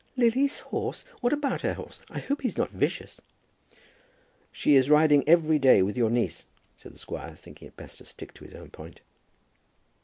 [0.17, 1.05] "Lily's horse!
[1.19, 1.99] What about her horse?
[2.09, 3.21] I hope he's not vicious?"
[4.51, 8.05] "She is riding every day with your niece," said the squire, thinking it best to
[8.05, 9.01] stick to his own point.